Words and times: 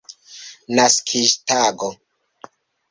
naskiĝtago 0.79 1.93